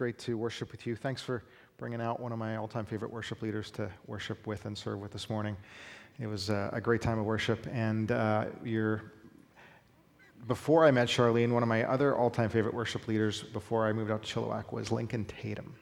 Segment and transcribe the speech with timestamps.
[0.00, 0.96] great to worship with you.
[0.96, 1.42] Thanks for
[1.76, 4.98] bringing out one of my all time favorite worship leaders to worship with and serve
[4.98, 5.54] with this morning.
[6.18, 7.66] It was uh, a great time of worship.
[7.70, 8.46] And uh,
[10.48, 13.92] before I met Charlene, one of my other all time favorite worship leaders before I
[13.92, 15.74] moved out to Chilliwack was Lincoln Tatum.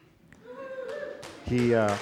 [1.47, 1.97] He uh,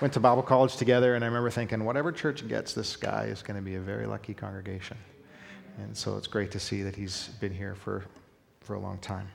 [0.00, 3.42] went to Bible college together, and I remember thinking, whatever church gets this guy is
[3.42, 4.96] going to be a very lucky congregation.
[5.78, 8.04] And so it's great to see that he's been here for,
[8.64, 9.28] for a long time.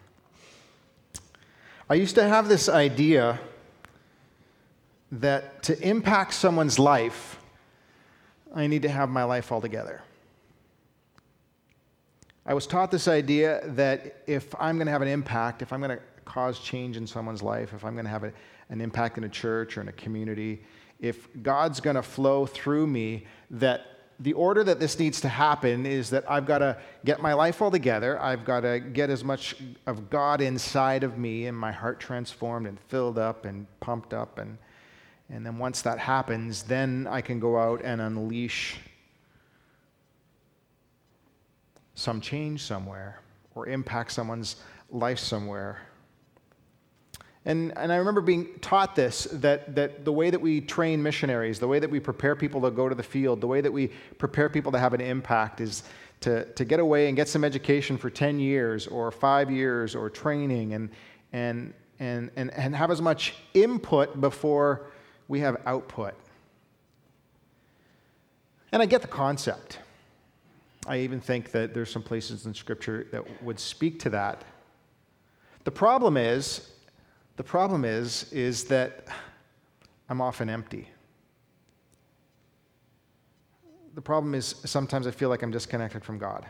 [1.90, 3.40] I used to have this idea
[5.12, 7.40] that to impact someone's life,
[8.54, 10.02] I need to have my life all together.
[12.46, 15.82] I was taught this idea that if I'm going to have an impact, if I'm
[15.82, 18.34] going to cause change in someone's life, if I'm going to have a,
[18.70, 20.64] an impact in a church or in a community,
[21.00, 25.86] if God's going to flow through me, that the order that this needs to happen
[25.86, 28.22] is that I've got to get my life all together.
[28.22, 29.56] I've got to get as much
[29.86, 34.38] of God inside of me and my heart transformed and filled up and pumped up.
[34.38, 34.58] And,
[35.30, 38.78] and then once that happens, then I can go out and unleash
[41.96, 43.22] some change somewhere
[43.56, 44.58] or impact someone's
[44.90, 45.80] life somewhere.
[47.46, 51.60] And, and I remember being taught this that, that the way that we train missionaries,
[51.60, 53.88] the way that we prepare people to go to the field, the way that we
[54.18, 55.84] prepare people to have an impact is
[56.22, 60.10] to, to get away and get some education for 10 years or five years or
[60.10, 60.90] training and,
[61.32, 64.88] and, and, and, and have as much input before
[65.30, 66.16] we have output.
[68.72, 69.80] And I get the concept.
[70.88, 74.44] I even think that there's some places in Scripture that would speak to that.
[75.64, 76.70] The problem is,
[77.40, 79.08] the problem is, is that
[80.10, 80.90] I'm often empty.
[83.96, 86.46] The problem is sometimes I feel like I'm disconnected from God.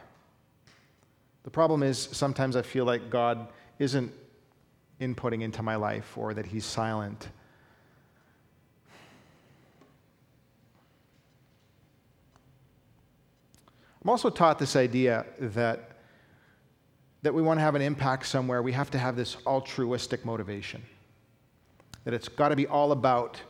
[1.43, 4.11] The problem is sometimes I feel like God isn't
[4.99, 7.27] inputting into my life or that He's silent.
[14.03, 15.88] I'm also taught this idea that
[17.21, 20.81] that we want to have an impact somewhere, we have to have this altruistic motivation.
[22.05, 23.41] That it's got to be all about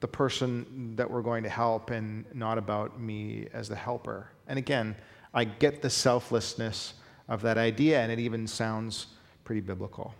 [0.00, 4.30] the person that we're going to help and not about me as the helper.
[4.46, 4.94] And again,
[5.34, 6.94] I get the selflessness
[7.28, 9.08] of that idea, and it even sounds
[9.44, 10.14] pretty biblical.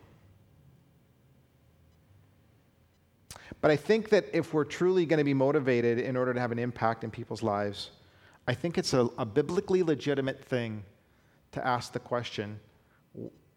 [3.61, 6.53] But I think that if we're truly going to be motivated in order to have
[6.53, 7.91] an impact in people's lives,
[8.49, 10.84] I think it's a, a biblically legitimate thing
[11.53, 12.61] to ask the question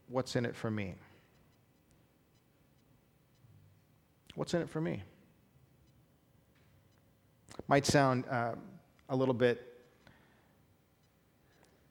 [0.09, 0.95] what's in it for me?
[4.35, 5.03] What's in it for me?
[7.67, 8.53] Might sound uh,
[9.09, 9.65] a little bit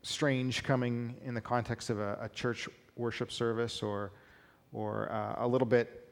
[0.03, 4.13] strange coming in the context of a, a church worship service or,
[4.73, 6.09] or uh, a little bit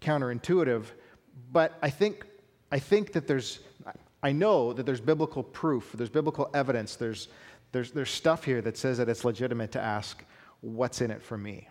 [0.00, 0.84] counterintuitive,
[1.52, 2.24] but I think,
[2.70, 3.60] I think that there's,
[4.22, 7.28] I know that there's biblical proof, there's biblical evidence, there's,
[7.72, 10.22] there's, there's stuff here that says that it's legitimate to ask,
[10.64, 11.68] what's in it for me?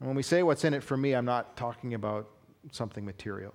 [0.00, 2.28] And when we say what's in it for me, I'm not talking about
[2.72, 3.54] something material.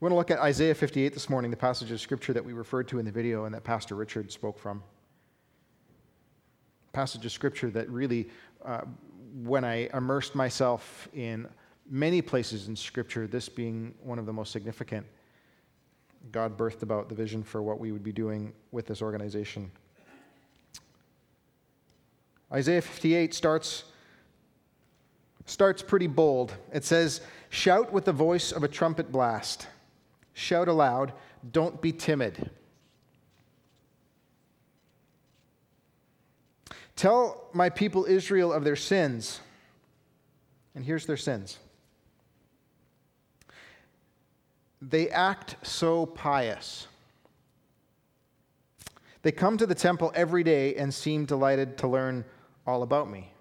[0.00, 2.52] We're going to look at Isaiah 58 this morning, the passage of scripture that we
[2.52, 4.82] referred to in the video and that Pastor Richard spoke from.
[6.92, 8.28] Passage of scripture that really,
[8.64, 8.82] uh,
[9.42, 11.46] when I immersed myself in
[11.90, 15.06] many places in scripture, this being one of the most significant,
[16.32, 19.70] God birthed about the vision for what we would be doing with this organization.
[22.52, 23.84] Isaiah 58 starts,
[25.44, 26.54] starts pretty bold.
[26.72, 27.20] It says,
[27.50, 29.66] Shout with the voice of a trumpet blast.
[30.34, 31.12] Shout aloud.
[31.52, 32.50] Don't be timid.
[36.96, 39.40] Tell my people Israel of their sins.
[40.74, 41.58] And here's their sins
[44.80, 46.86] they act so pious.
[49.22, 52.24] They come to the temple every day and seem delighted to learn
[52.68, 53.32] all about me.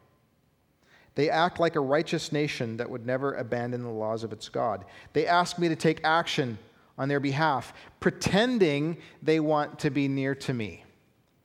[1.16, 4.86] They act like a righteous nation that would never abandon the laws of its God.
[5.14, 6.58] They ask me to take action
[6.98, 10.84] on their behalf, pretending they want to be near to me.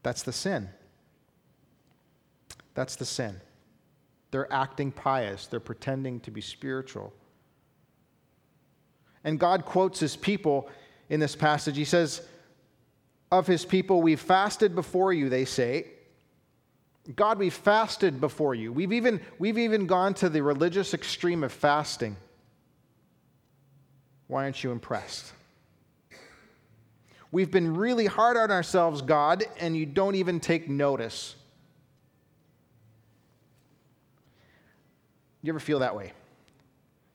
[0.02, 0.69] That's the sin.
[2.75, 3.40] That's the sin.
[4.31, 7.12] They're acting pious, they're pretending to be spiritual.
[9.25, 10.70] And God quotes his people
[11.08, 11.76] in this passage.
[11.76, 12.23] He says,
[13.31, 15.87] Of his people, we've fasted before you, they say.
[17.16, 18.72] God, we've fasted before you.
[18.72, 22.16] We've even, we've even gone to the religious extreme of fasting.
[24.28, 25.32] Why aren't you impressed?
[27.32, 31.34] We've been really hard on ourselves, God, and you don't even take notice.
[35.43, 36.06] Do you ever feel that way?
[36.06, 36.12] Do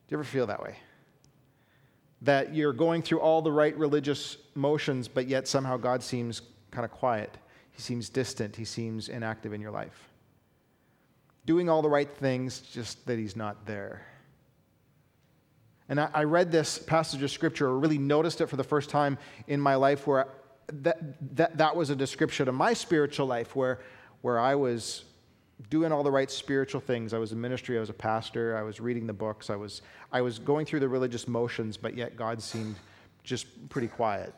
[0.09, 0.75] you ever feel that way?
[2.23, 6.41] That you're going through all the right religious motions, but yet somehow God seems
[6.71, 7.37] kind of quiet.
[7.77, 8.55] He seems distant.
[8.55, 10.09] He seems inactive in your life.
[11.45, 14.01] Doing all the right things, just that He's not there.
[15.87, 18.89] And I, I read this passage of Scripture, or really noticed it for the first
[18.89, 20.27] time in my life, where
[20.73, 20.97] that,
[21.35, 23.79] that, that was a description of my spiritual life, where,
[24.21, 25.05] where I was
[25.69, 27.13] doing all the right spiritual things.
[27.13, 29.83] I was in ministry, I was a pastor, I was reading the books, I was,
[30.11, 32.75] I was going through the religious motions, but yet God seemed
[33.23, 34.33] just pretty quiet.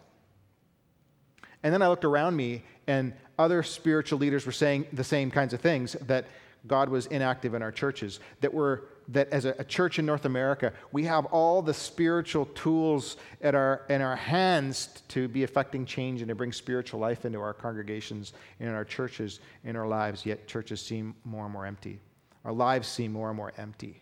[1.63, 5.53] And then I looked around me, and other spiritual leaders were saying the same kinds
[5.53, 6.25] of things that
[6.67, 10.71] God was inactive in our churches, that we're that as a, church in North America,
[10.91, 16.21] we have all the spiritual tools at our, in our hands to be affecting change
[16.21, 20.47] and to bring spiritual life into our congregations, in our churches, in our lives, yet
[20.47, 21.99] churches seem more and more empty.
[22.45, 23.99] Our lives seem more and more empty.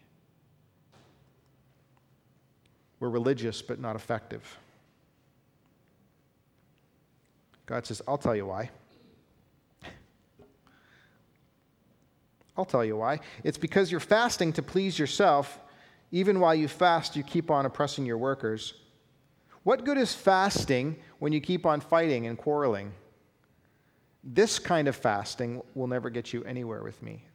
[3.00, 4.58] We're religious, but not effective.
[7.68, 8.72] God says, I'll tell you why.
[12.58, 13.20] I'll tell you why.
[13.44, 15.60] It's because you're fasting to please yourself.
[16.12, 18.74] Even while you fast, you keep on oppressing your workers.
[19.64, 22.94] What good is fasting when you keep on fighting and quarreling?
[24.24, 27.26] This kind of fasting will never get you anywhere with me.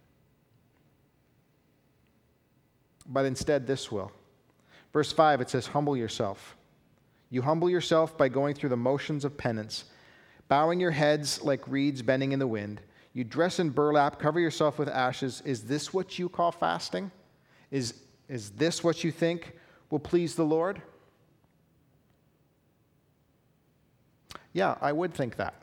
[3.06, 4.10] But instead, this will.
[4.92, 6.56] Verse 5, it says, Humble yourself.
[7.30, 9.84] You humble yourself by going through the motions of penance,
[10.48, 12.80] bowing your heads like reeds bending in the wind
[13.14, 15.42] you dress in burlap, cover yourself with ashes.
[15.44, 17.10] Is this what you call fasting?
[17.70, 17.94] Is,
[18.28, 19.52] is this what you think
[19.90, 20.80] will please the Lord?
[24.54, 25.54] Yeah, I would think that.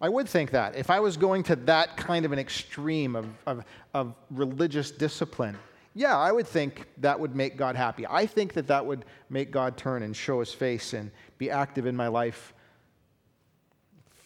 [0.00, 0.76] I would think that.
[0.76, 3.64] If I was going to that kind of an extreme of, of,
[3.94, 5.56] of religious discipline,
[5.94, 8.06] yeah, I would think that would make God happy.
[8.08, 11.86] I think that that would make God turn and show his face and be active
[11.86, 12.52] in my life,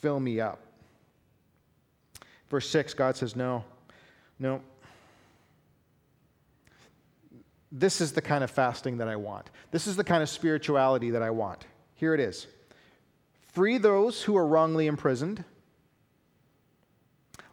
[0.00, 0.59] fill me up.
[2.49, 3.64] Verse 6, God says, No,
[4.38, 4.61] no.
[7.70, 9.49] This is the kind of fasting that I want.
[9.70, 11.67] This is the kind of spirituality that I want.
[11.94, 12.47] Here it is
[13.53, 15.44] Free those who are wrongly imprisoned,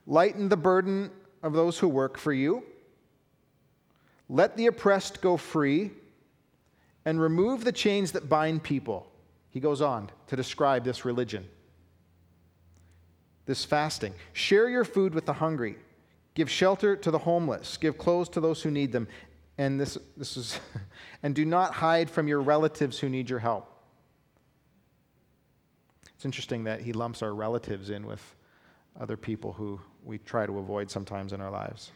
[0.07, 1.11] lighten the burden
[1.44, 2.63] of those who work for you,
[4.29, 5.91] let the oppressed go free,
[7.06, 9.08] and remove the chains that bind people.
[9.51, 11.47] He goes on to describe this religion
[13.49, 14.13] this fasting.
[14.31, 15.75] Share your food with the hungry.
[16.35, 17.77] Give shelter to the homeless.
[17.77, 19.07] Give clothes to those who need them.
[19.57, 20.59] And this, this is,
[21.23, 23.67] and do not hide from your relatives who need your help.
[26.13, 28.21] It's interesting that he lumps our relatives in with
[28.99, 31.91] other people who we try to avoid sometimes in our lives.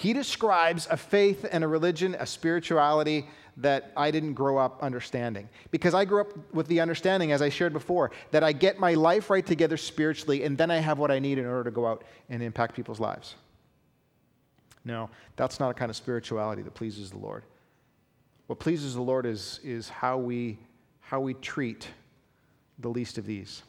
[0.00, 5.46] He describes a faith and a religion, a spirituality that I didn't grow up understanding.
[5.70, 8.94] Because I grew up with the understanding, as I shared before, that I get my
[8.94, 11.86] life right together spiritually and then I have what I need in order to go
[11.86, 13.34] out and impact people's lives.
[14.86, 17.44] No, that's not a kind of spirituality that pleases the Lord.
[18.46, 20.58] What pleases the Lord is, is how, we,
[21.02, 21.88] how we treat
[22.78, 23.64] the least of these.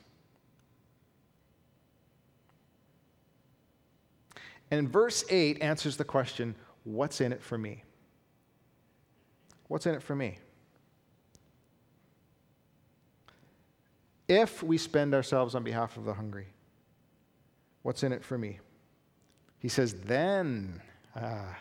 [4.72, 7.84] And verse 8 answers the question what's in it for me?
[9.68, 10.40] What's in it for me?
[14.28, 16.48] If we spend ourselves on behalf of the hungry,
[17.82, 18.60] what's in it for me?
[19.60, 20.82] He says, then,
[21.16, 21.58] ah,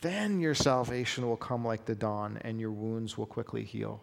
[0.00, 4.00] then your salvation will come like the dawn and your wounds will quickly heal.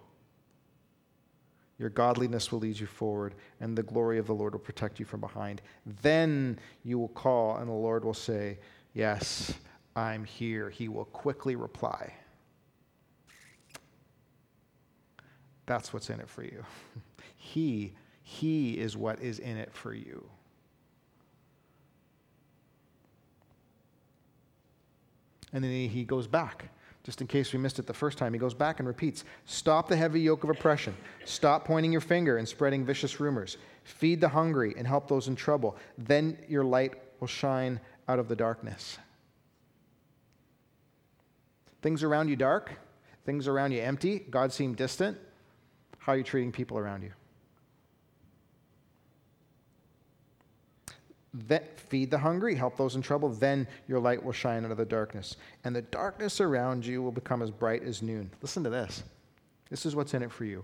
[1.79, 5.05] Your godliness will lead you forward, and the glory of the Lord will protect you
[5.05, 5.61] from behind.
[6.01, 8.59] Then you will call, and the Lord will say,
[8.93, 9.53] Yes,
[9.95, 10.69] I'm here.
[10.69, 12.13] He will quickly reply.
[15.65, 16.65] That's what's in it for you.
[17.37, 17.93] he,
[18.23, 20.27] he is what is in it for you.
[25.53, 26.69] And then he goes back
[27.03, 29.87] just in case we missed it the first time, he goes back and repeats Stop
[29.87, 30.95] the heavy yoke of oppression.
[31.25, 33.57] Stop pointing your finger and spreading vicious rumors.
[33.83, 35.77] Feed the hungry and help those in trouble.
[35.97, 38.97] Then your light will shine out of the darkness.
[41.81, 42.73] Things around you dark,
[43.25, 45.17] things around you empty, God seemed distant.
[45.99, 47.11] How are you treating people around you?
[51.33, 54.77] That feed the hungry, help those in trouble, then your light will shine out of
[54.77, 55.37] the darkness.
[55.63, 58.31] And the darkness around you will become as bright as noon.
[58.41, 59.03] Listen to this.
[59.69, 60.63] This is what's in it for you.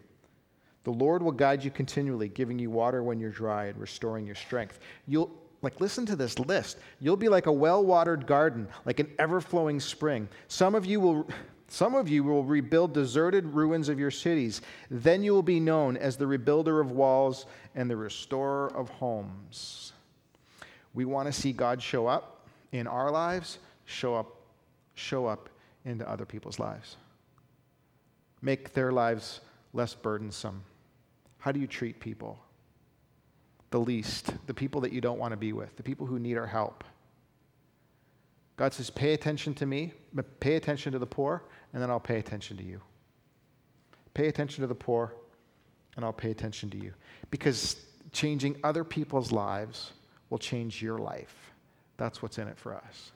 [0.83, 4.35] The Lord will guide you continually, giving you water when you're dry and restoring your
[4.35, 4.79] strength.
[5.07, 5.31] You'll
[5.61, 6.77] like listen to this list.
[6.99, 10.27] You'll be like a well-watered garden, like an ever-flowing spring.
[10.47, 11.27] Some of you will
[11.67, 14.61] some of you will rebuild deserted ruins of your cities.
[14.91, 19.93] Then you will be known as the rebuilder of walls and the restorer of homes.
[20.95, 24.35] We want to see God show up in our lives, show up,
[24.95, 25.49] show up
[25.83, 26.95] into other people's lives.
[28.41, 29.41] Make their lives
[29.73, 30.63] less burdensome.
[31.37, 32.39] How do you treat people?
[33.71, 36.37] The least, the people that you don't want to be with, the people who need
[36.37, 36.83] our help.
[38.55, 39.91] God says, pay attention to me,
[40.39, 42.81] pay attention to the poor, and then I'll pay attention to you.
[44.13, 45.13] Pay attention to the poor,
[45.97, 46.93] and I'll pay attention to you.
[47.31, 47.75] Because
[48.13, 49.91] changing other people's lives
[50.29, 51.53] will change your life.
[51.97, 53.11] That's what's in it for us.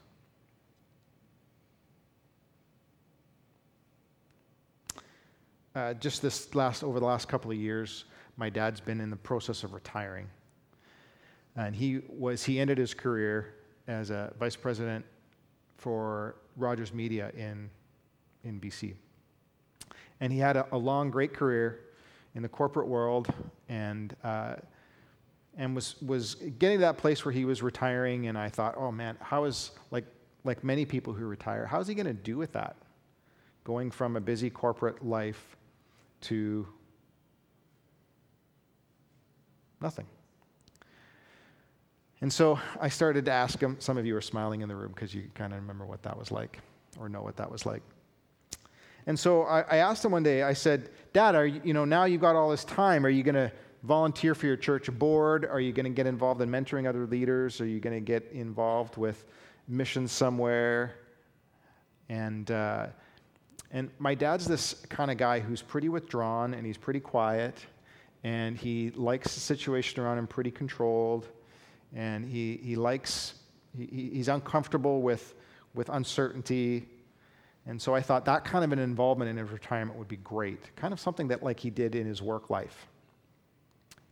[5.75, 8.05] Uh, just this last over the last couple of years,
[8.37, 10.27] my dad's been in the process of retiring,
[11.55, 13.53] and he was he ended his career
[13.87, 15.05] as a vice president
[15.77, 17.69] for Rogers Media in
[18.43, 18.95] in BC,
[20.19, 21.81] and he had a, a long, great career
[22.35, 23.33] in the corporate world,
[23.67, 24.15] and.
[24.23, 24.55] Uh,
[25.59, 28.93] and was, was getting to that place where he was retiring, and I thought, oh
[28.93, 30.05] man, how is, like,
[30.45, 32.77] like many people who retire, how's he going to do with that?
[33.65, 35.57] Going from a busy corporate life
[36.21, 36.65] to
[39.81, 40.05] nothing.
[42.21, 44.93] And so I started to ask him, some of you are smiling in the room
[44.95, 46.59] because you kind of remember what that was like
[46.97, 47.81] or know what that was like.
[49.07, 51.83] And so I, I asked him one day, I said, Dad, are you, you know,
[51.83, 53.51] now you've got all this time, are you going to
[53.83, 55.45] volunteer for your church board?
[55.45, 57.61] Are you going to get involved in mentoring other leaders?
[57.61, 59.25] Are you going to get involved with
[59.67, 60.95] missions somewhere?
[62.09, 62.87] And, uh,
[63.71, 67.65] and my dad's this kind of guy who's pretty withdrawn and he's pretty quiet
[68.23, 71.27] and he likes the situation around him pretty controlled
[71.95, 73.35] and he, he likes,
[73.77, 75.35] he, he's uncomfortable with,
[75.73, 76.87] with uncertainty.
[77.65, 80.75] And so I thought that kind of an involvement in his retirement would be great,
[80.75, 82.87] kind of something that like he did in his work life.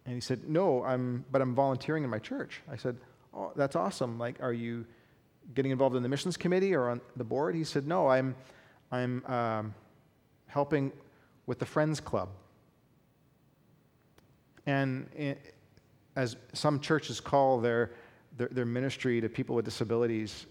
[0.07, 2.61] And he said, No, I'm, but I'm volunteering in my church.
[2.71, 2.97] I said,
[3.33, 4.17] Oh, that's awesome.
[4.17, 4.85] Like, are you
[5.53, 7.53] getting involved in the missions committee or on the board?
[7.53, 8.33] He said, No, I'm,
[8.89, 9.75] I'm um,
[10.47, 10.93] helping
[11.45, 12.29] with the Friends Club.
[14.65, 15.55] And it,
[16.15, 17.91] as some churches call their,
[18.37, 20.45] their, their, ministry to people with disabilities,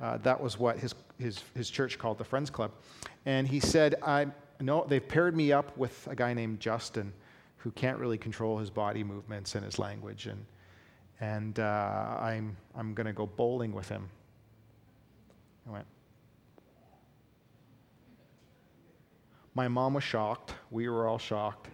[0.00, 2.70] uh, that was what his, his, his church called the Friends Club.
[3.26, 4.28] And he said, I
[4.60, 7.12] know they've paired me up with a guy named Justin
[7.62, 10.26] who can't really control his body movements and his language.
[10.26, 10.44] And,
[11.20, 14.08] and uh, I'm, I'm going to go bowling with him.
[15.68, 15.86] I went,
[19.54, 20.54] My mom was shocked.
[20.70, 21.68] We were all shocked.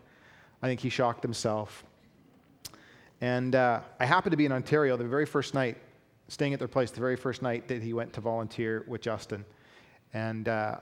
[0.62, 1.84] I think he shocked himself.
[3.20, 5.76] And uh, I happened to be in Ontario the very first night,
[6.28, 9.44] staying at their place the very first night that he went to volunteer with Justin.
[10.14, 10.78] And, uh,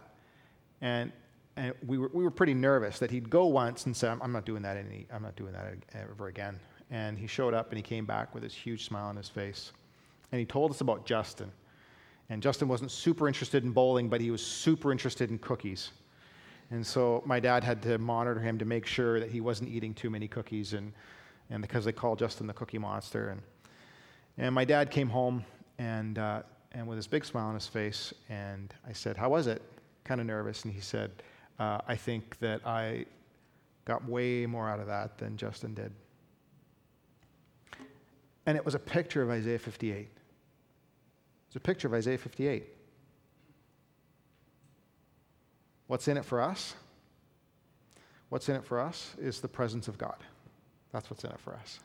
[0.81, 1.13] and
[1.57, 4.45] and we were, we were pretty nervous that he'd go once and say, I'm not
[4.45, 6.59] doing that any, I'm not doing that ever again.
[6.91, 9.73] And he showed up and he came back with this huge smile on his face.
[10.33, 11.51] And he told us about Justin.
[12.29, 15.91] And Justin wasn't super interested in bowling, but he was super interested in cookies.
[16.71, 19.95] And so my dad had to monitor him to make sure that he wasn't eating
[19.95, 20.93] too many cookies, and,
[21.51, 23.29] and because they call Justin the Cookie Monster.
[23.29, 23.43] And,
[24.39, 25.45] and my dad came home
[25.79, 26.43] and, uh,
[26.73, 29.63] and with this big smile on his face, and I said, How was it?
[30.05, 30.65] Kind of nervous.
[30.65, 31.11] And he said,
[31.59, 33.07] uh, I think that I
[33.85, 35.93] got way more out of that than Justin did.
[38.47, 40.09] And it was a picture of Isaiah 58.
[41.47, 42.65] It's a picture of Isaiah 58.
[45.87, 46.75] What's in it for us?
[48.29, 50.17] What's in it for us is the presence of God.
[50.93, 51.79] That's what's in it for us.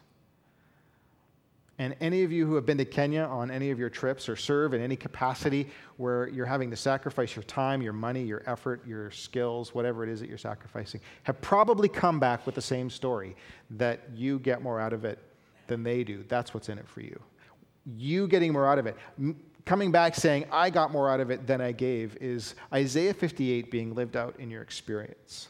[1.80, 4.36] And any of you who have been to Kenya on any of your trips or
[4.36, 8.86] serve in any capacity where you're having to sacrifice your time, your money, your effort,
[8.86, 12.90] your skills, whatever it is that you're sacrificing, have probably come back with the same
[12.90, 13.34] story
[13.72, 15.20] that you get more out of it
[15.68, 16.26] than they do.
[16.28, 17.18] That's what's in it for you.
[17.86, 18.98] You getting more out of it.
[19.64, 23.72] Coming back saying, I got more out of it than I gave, is Isaiah 58
[23.72, 25.48] being lived out in your experience.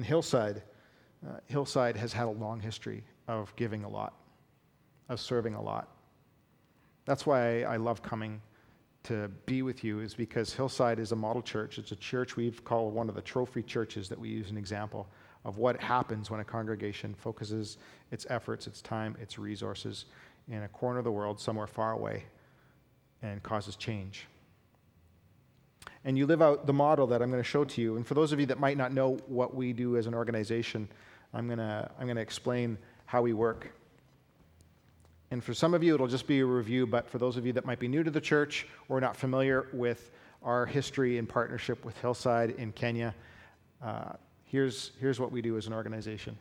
[0.00, 0.62] And Hillside,
[1.28, 4.14] uh, Hillside has had a long history of giving a lot,
[5.10, 5.90] of serving a lot.
[7.04, 8.40] That's why I, love coming
[9.02, 11.76] to be with you, is because Hillside is a model church.
[11.76, 15.06] It's a church we've called one of the trophy churches that we use an example
[15.44, 17.76] of what happens when a congregation focuses
[18.10, 20.06] its efforts, its time, its resources
[20.48, 22.24] in a corner of the world somewhere far away
[23.20, 24.24] and causes change.
[26.04, 27.96] And you live out the model that I'm going to show to you.
[27.96, 30.88] And for those of you that might not know what we do as an organization,
[31.34, 33.70] I'm going to, I'm going to explain how we work.
[35.30, 37.52] And for some of you, it'll just be a review, but for those of you
[37.52, 40.10] that might be new to the church or not familiar with
[40.42, 43.14] our history in partnership with Hillside in Kenya,
[43.82, 44.14] uh,
[44.44, 46.36] here's, here's what we do as an organization.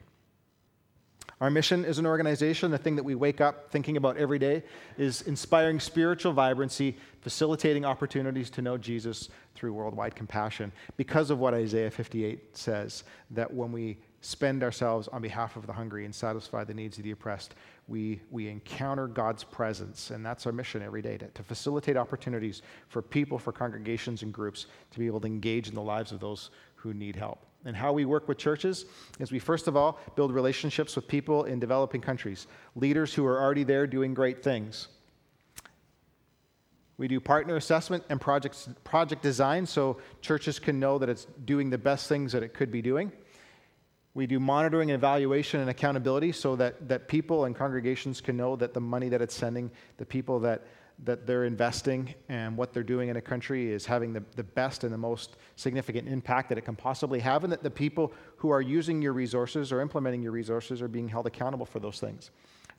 [1.41, 4.61] Our mission as an organization, the thing that we wake up thinking about every day,
[4.97, 10.73] is inspiring spiritual vibrancy, facilitating opportunities to know Jesus through worldwide compassion.
[10.97, 15.71] Because of what Isaiah 58 says, that when we spend ourselves on behalf of the
[15.71, 17.55] hungry and satisfy the needs of the oppressed,
[17.87, 20.11] we, we encounter God's presence.
[20.11, 24.33] And that's our mission every day to, to facilitate opportunities for people, for congregations, and
[24.33, 27.45] groups to be able to engage in the lives of those who need help.
[27.65, 28.85] And how we work with churches
[29.19, 33.41] is we first of all build relationships with people in developing countries, leaders who are
[33.41, 34.87] already there doing great things.
[36.97, 41.69] We do partner assessment and project, project design so churches can know that it's doing
[41.69, 43.11] the best things that it could be doing.
[44.13, 48.57] We do monitoring and evaluation and accountability so that, that people and congregations can know
[48.57, 50.65] that the money that it's sending, the people that
[51.03, 54.83] that they're investing and what they're doing in a country is having the, the best
[54.83, 58.49] and the most significant impact that it can possibly have, and that the people who
[58.49, 62.31] are using your resources or implementing your resources are being held accountable for those things.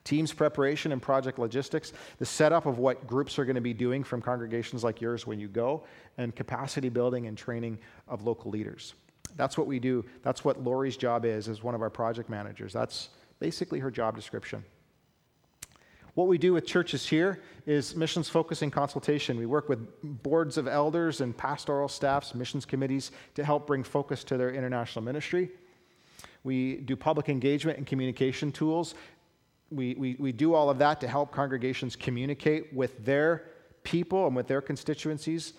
[0.04, 4.02] Teams preparation and project logistics, the setup of what groups are going to be doing
[4.02, 5.84] from congregations like yours when you go,
[6.16, 8.94] and capacity building and training of local leaders.
[9.36, 10.04] That's what we do.
[10.22, 12.72] That's what Lori's job is as one of our project managers.
[12.72, 14.64] That's basically her job description.
[16.14, 19.38] What we do with churches here is missions focusing consultation.
[19.38, 19.86] We work with
[20.22, 25.04] boards of elders and pastoral staffs, missions committees to help bring focus to their international
[25.04, 25.50] ministry.
[26.42, 28.94] We do public engagement and communication tools.
[29.70, 33.44] We, we, we do all of that to help congregations communicate with their
[33.84, 35.52] people and with their constituencies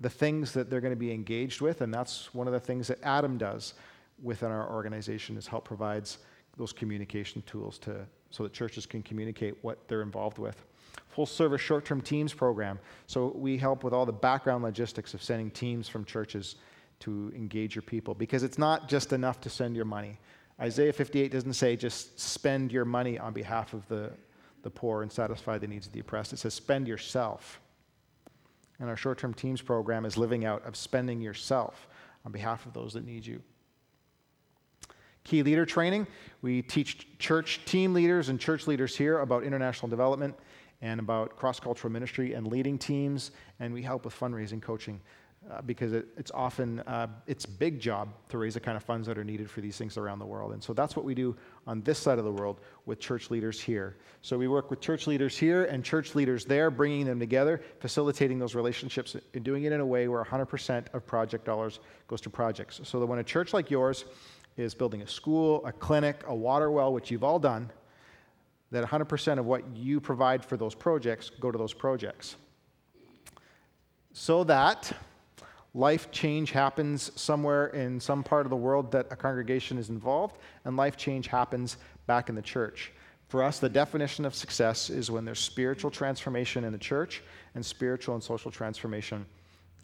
[0.00, 1.82] the things that they're going to be engaged with.
[1.82, 3.74] And that's one of the things that Adam does
[4.22, 6.18] within our organization is help provides
[6.56, 10.64] those communication tools to, so that churches can communicate what they're involved with.
[11.08, 12.78] Full service short term teams program.
[13.06, 16.56] So we help with all the background logistics of sending teams from churches
[17.00, 20.18] to engage your people because it's not just enough to send your money.
[20.60, 24.12] Isaiah 58 doesn't say just spend your money on behalf of the,
[24.62, 26.32] the poor and satisfy the needs of the oppressed.
[26.32, 27.60] It says spend yourself.
[28.78, 31.88] And our short term teams program is living out of spending yourself
[32.24, 33.42] on behalf of those that need you.
[35.24, 36.06] Key leader training.
[36.42, 40.34] We teach church team leaders and church leaders here about international development
[40.82, 45.00] and about cross cultural ministry and leading teams, and we help with fundraising coaching.
[45.50, 49.06] Uh, because it, it's often uh, it's big job to raise the kind of funds
[49.06, 51.34] that are needed for these things around the world and so that's what we do
[51.66, 55.06] on this side of the world with church leaders here so we work with church
[55.06, 59.72] leaders here and church leaders there bringing them together facilitating those relationships and doing it
[59.72, 63.24] in a way where 100% of project dollars goes to projects so that when a
[63.24, 64.04] church like yours
[64.60, 67.70] is building a school, a clinic, a water well, which you've all done,
[68.70, 72.36] that 100% of what you provide for those projects go to those projects.
[74.12, 74.92] So that
[75.74, 80.36] life change happens somewhere in some part of the world that a congregation is involved,
[80.64, 82.92] and life change happens back in the church.
[83.28, 87.22] For us, the definition of success is when there's spiritual transformation in the church
[87.54, 89.24] and spiritual and social transformation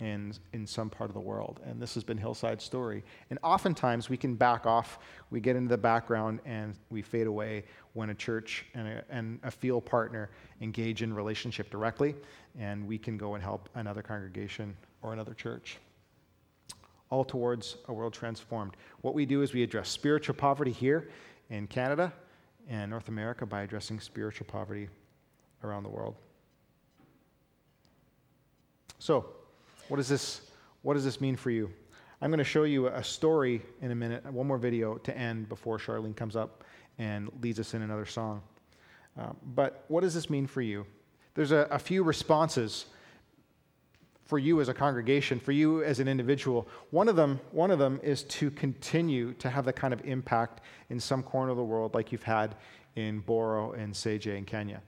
[0.01, 1.61] in, in some part of the world.
[1.65, 3.03] And this has been Hillside's story.
[3.31, 4.99] And oftentimes we can back off,
[5.31, 9.39] we get into the background, and we fade away when a church and a, and
[9.43, 10.31] a field partner
[10.61, 12.15] engage in relationship directly,
[12.59, 15.79] and we can go and help another congregation or another church.
[17.09, 18.77] All towards a world transformed.
[19.01, 21.09] What we do is we address spiritual poverty here
[21.51, 22.13] in Canada
[22.69, 24.89] and North America by addressing spiritual poverty
[25.63, 26.17] around the world.
[28.99, 29.36] So,
[29.89, 30.43] what does this,
[30.83, 31.71] what does this mean for you?
[32.21, 35.49] I'm going to show you a story in a minute, one more video to end
[35.49, 36.65] before Charlene comes up
[36.99, 38.43] and leads us in another song.
[39.21, 40.87] Uh, but what does this mean for you?
[41.35, 42.87] There's a, a few responses
[44.25, 46.67] for you as a congregation, for you as an individual.
[46.91, 50.63] One of them, one of them is to continue to have the kind of impact
[50.91, 52.57] in some corner of the world like you've had
[52.97, 54.83] in Boro and Seje in Kenya.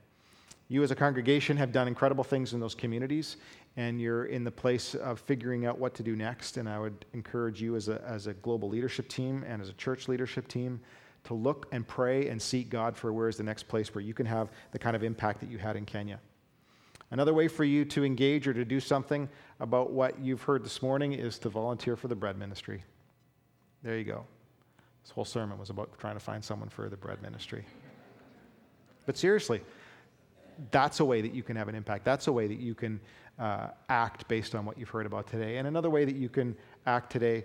[0.69, 3.37] You as a congregation have done incredible things in those communities,
[3.79, 6.57] and you're in the place of figuring out what to do next.
[6.57, 9.73] And I would encourage you as a, as a global leadership team and as a
[9.75, 10.81] church leadership team
[11.23, 14.15] to look and pray and seek God for where is the next place where you
[14.15, 16.19] can have the kind of impact that you had in Kenya.
[17.13, 19.29] Another way for you to engage or to do something
[19.61, 22.83] about what you've heard this morning is to volunteer for the bread ministry.
[23.85, 24.27] There you go.
[25.05, 27.65] This whole sermon was about trying to find someone for the bread ministry.
[29.07, 29.63] But seriously,
[30.73, 32.05] that's a way that you can have an impact.
[32.05, 33.01] That's a way that you can
[33.39, 35.59] uh, act based on what you've heard about today.
[35.59, 37.45] And another way that you can act today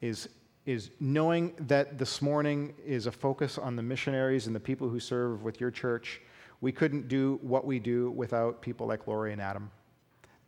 [0.00, 0.28] is,
[0.66, 5.00] is knowing that this morning is a focus on the missionaries and the people who
[5.00, 6.20] serve with your church.
[6.60, 9.70] We couldn't do what we do without people like Lori and Adam.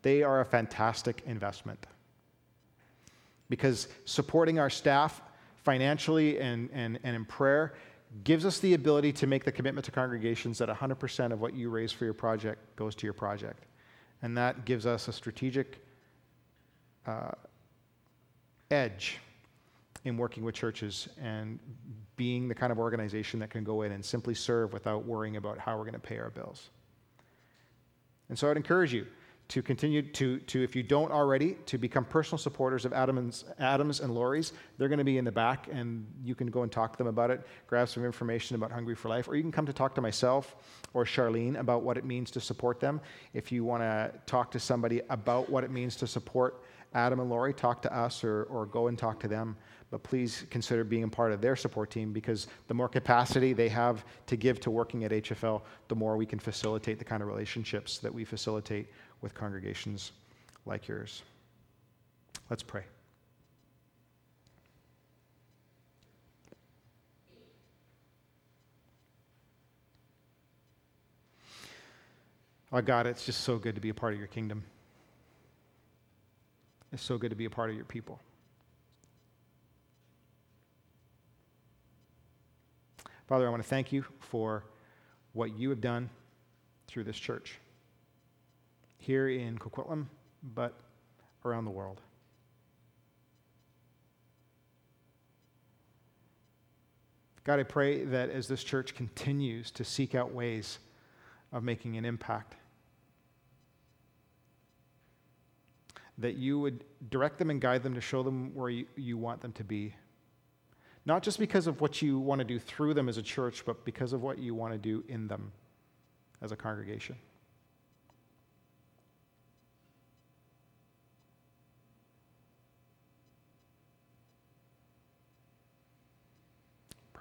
[0.03, 1.87] They are a fantastic investment.
[3.49, 5.23] Because supporting our staff
[5.65, 7.75] financially and, and, and in prayer
[8.23, 11.69] gives us the ability to make the commitment to congregations that 100% of what you
[11.69, 13.65] raise for your project goes to your project.
[14.25, 15.85] And that gives us a strategic
[17.07, 17.33] uh,
[18.71, 19.19] edge
[20.07, 21.59] in working with churches and
[22.17, 25.59] being the kind of organization that can go in and simply serve without worrying about
[25.59, 26.71] how we're going to pay our bills.
[28.31, 29.07] And so I'd encourage you
[29.49, 34.01] to continue to, to, if you don't already, to become personal supporters of Adams, Adams
[34.01, 34.53] and Lori's.
[34.79, 37.07] They're going to be in the back, and you can go and talk to them
[37.07, 39.95] about it, grab some information about Hungry for Life, or you can come to talk
[39.97, 40.57] to myself
[40.95, 43.01] or Charlene about what it means to support them.
[43.35, 46.63] If you want to talk to somebody about what it means to support
[46.95, 49.57] Adam and Lori, talk to us or, or go and talk to them.
[49.91, 53.69] But please consider being a part of their support team because the more capacity they
[53.69, 57.29] have to give to working at HFL, the more we can facilitate the kind of
[57.29, 58.89] relationships that we facilitate
[59.25, 60.13] with congregations
[60.67, 61.23] like yours.
[62.51, 62.83] Let's pray.
[72.71, 74.63] Oh, God, it's just so good to be a part of your kingdom.
[76.93, 78.21] It's so good to be a part of your people.
[83.27, 84.65] Father, I want to thank you for
[85.33, 86.11] what you have done
[86.89, 87.59] through this church
[89.05, 90.07] here in Coquitlam,
[90.55, 90.75] but
[91.45, 92.01] around the world.
[97.45, 100.79] God, I pray that as this church continues to seek out ways
[101.53, 102.55] of making an impact,
[106.17, 109.43] that you would direct them and guide them to show them where you, you want
[109.43, 109.95] them to be.
[111.05, 113.85] Not just because of what you want to do through them as a church, but
[113.85, 115.53] because of what you want to do in them
[116.41, 117.17] as a congregation.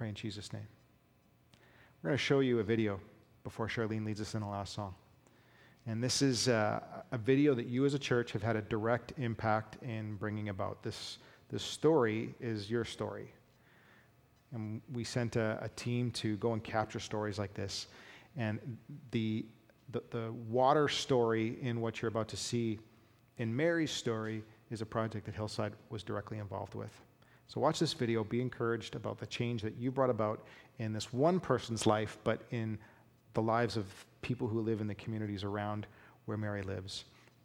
[0.04, 0.68] Pray in Jesus' name.
[2.02, 3.00] We're going to show you a video
[3.42, 4.94] before Charlene leads us in the last song.
[5.86, 9.14] And this is uh, a video that you as a church have had a direct
[9.16, 10.82] impact in bringing about.
[10.82, 11.16] This,
[11.48, 13.32] this story is your story.
[14.52, 17.86] And we sent a, a team to go and capture stories like this.
[18.36, 18.60] And
[19.10, 19.46] the,
[19.90, 22.78] the, the water story in what you're about to see
[23.38, 26.92] in Mary's story is a project that Hillside was directly involved with.
[27.48, 30.44] So watch this video, be encouraged about the change that you brought about
[30.78, 32.78] in this one person's life, but in
[33.34, 33.86] the lives of
[34.22, 35.86] people who live in the communities around
[36.24, 37.04] where Mary lives.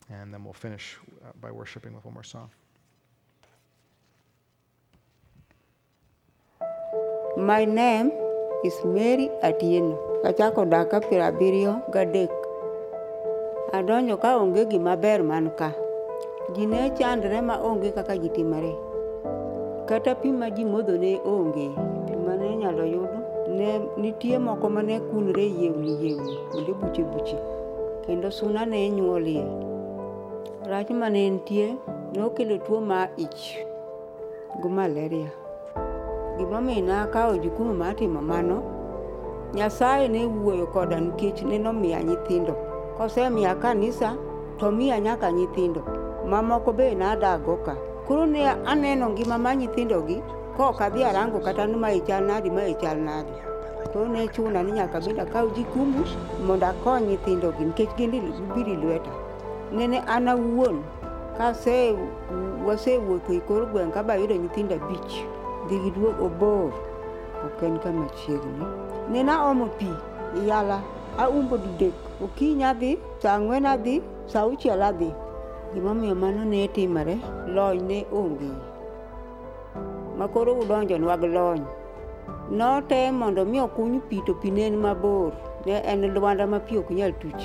[0.10, 2.50] And then we'll finish uh, by worshiping with one more song.
[7.38, 8.12] My name
[8.66, 10.24] is Mary Atieno.
[10.24, 12.32] Kachako daka piero abiriyo gadek.
[13.74, 15.72] Adonjo ka onge gima ber man ka.
[16.56, 18.89] Chandre ma onge kaka ji timore.
[19.90, 21.68] Kata pi ma ji modho ne onge.
[22.08, 23.12] Pi mane inyalo yud
[23.58, 23.70] ne
[24.02, 27.38] nitie moko mane kunre yiewni yiewni kuonde buche buche.
[28.06, 29.46] Kendo suna ne nyuolie.
[30.70, 31.68] Rach mane nitie
[32.16, 33.44] nokelo tuo ma ich
[34.62, 35.30] gi malaria.
[36.38, 38.58] Gimomiyo nakawo jukumu mar timo mano,
[39.54, 42.54] Nyasaye ne wuoyo koda nikech ne nomiya nyithindo.
[42.98, 44.16] Kosemiya kanisa,
[44.60, 45.82] to miya nyaka nyithindo.
[46.30, 47.76] Mamoko be nadago ka.
[48.10, 50.18] Koro ne aneno ngima mar nyithindogi,
[50.58, 53.30] kok adhi arango kata ni mae chal nadi, mae chal nadi.
[53.94, 56.02] Koro ne chuna ni nyaka bende akaw jukumu
[56.46, 58.12] mondo akony nyithindogi nikech gin
[58.56, 59.12] biro lweta.
[59.72, 60.82] Nene an awuon
[61.38, 61.94] kase
[62.66, 65.14] wasewuotho e kor gweng' ka bayudo nyithindo abich
[65.70, 66.74] dhi giduogo bor
[67.46, 68.66] ok en kama chiegni
[69.12, 69.88] nene aomo pi
[70.36, 70.82] e yala
[71.18, 71.94] aumbo didek
[72.26, 75.14] okinyi adhi sa ang'wen adhi sa auchiel adhi
[75.74, 77.16] gimomiyo mano ne timore
[77.56, 78.52] lony ne onge.
[80.18, 81.66] Makoro udonjonwa gi lony.
[82.52, 85.32] Notem mondo mi okuny pi to pi ne en mabor.
[85.66, 87.44] Ne en lwanda ma pi ok nyal tuch.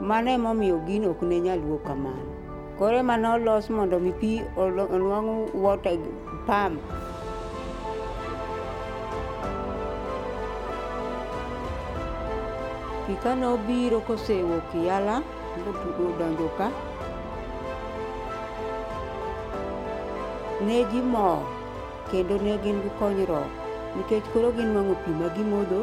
[0.00, 2.32] Mano emomiyo gino ok ne nyal wuok kamano.
[2.78, 5.98] Koro ema nolos mondo mi pi onwang' water
[6.46, 6.80] pump.
[13.06, 15.22] Pi kane obiro kosewuok yala
[15.98, 16.68] odonjo ka
[20.66, 21.42] ne ji mor
[22.10, 23.50] kendo ne gin gi konyruok.
[23.96, 25.80] Nikech koro gin nwang'o pi ma gimodho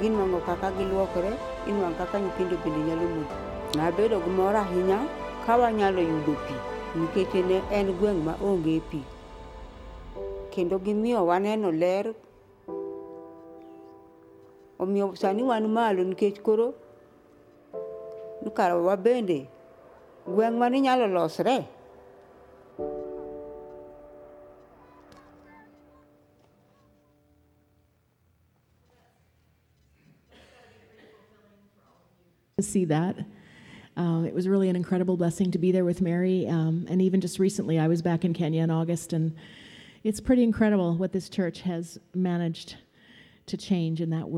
[0.00, 1.32] gin nwang'o kaka giluokore
[1.70, 3.34] inwang'o kaka nyithindo bende nyalo modho.
[3.78, 4.98] Nabedo gi mor ahinya
[5.46, 6.54] ka wanyalo yudo pi
[6.98, 9.00] nikech ne en gweng' ma onge pi.
[10.52, 12.06] Kendo gimiyo waneno ler.
[14.78, 16.74] Omiyo sani wan malo nikech koro
[18.54, 19.46] kara wabende
[20.26, 21.66] gweng' mane nyalo losre
[32.56, 33.16] to see that.
[33.96, 36.46] Um, it was really an incredible blessing to be there with Mary.
[36.46, 39.34] Um, and even just recently, I was back in Kenya in August, and
[40.04, 42.76] it's pretty incredible what this church has managed
[43.46, 44.28] to change in that